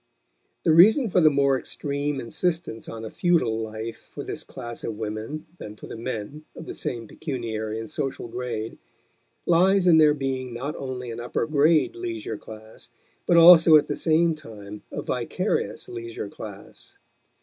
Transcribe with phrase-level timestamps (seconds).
[0.63, 4.95] The reason for the more extreme insistence on a futile life for this class of
[4.97, 8.79] women than for the men of the same pecuniary and social grade
[9.45, 12.89] lies in their being not only an upper grade leisure class
[13.27, 16.97] but also at the same time a vicarious leisure class.